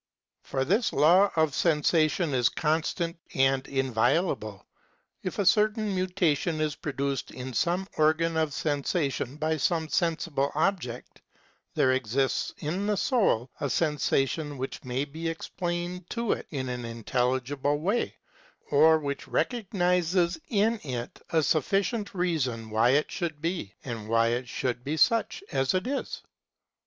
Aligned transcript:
For 0.41 0.65
this 0.65 0.91
law 0.93 1.29
of 1.35 1.53
sensations 1.53 2.33
is 2.33 2.49
constant 2.49 3.19
and 3.35 3.67
inviolable: 3.67 4.65
if 5.21 5.37
a 5.37 5.45
certain 5.45 5.93
muta 5.93 6.33
tion 6.33 6.59
is 6.59 6.75
produced 6.75 7.29
in 7.29 7.53
some 7.53 7.87
organ 7.99 8.35
of 8.35 8.51
sensation 8.51 9.35
by 9.35 9.57
some 9.57 9.87
sensible 9.89 10.51
object 10.55 11.21
there 11.75 11.89
coexists 11.91 12.51
in 12.57 12.87
the 12.87 12.97
soul 12.97 13.51
a 13.59 13.69
sensation 13.69 14.57
which 14.57 14.83
may 14.83 15.05
be 15.05 15.29
ex 15.29 15.47
plained 15.49 16.09
to 16.09 16.31
it 16.31 16.47
in 16.49 16.67
an 16.67 16.83
intelligible 16.83 17.77
way, 17.77 18.15
or 18.71 18.97
which 18.97 19.27
recognises 19.27 20.39
in 20.49 20.79
it 20.83 21.21
a 21.29 21.43
sufficient 21.43 22.15
reason 22.15 22.71
why 22.71 22.89
it 22.89 23.11
should 23.11 23.39
be, 23.39 23.75
and 23.85 24.09
why 24.09 24.29
it 24.29 24.49
should 24.49 24.83
be 24.83 24.97
such 24.97 25.43
as 25.51 25.75
it 25.75 25.85
is. 25.85 25.93
(§85, 25.99 26.03
Psychol. 26.05 26.21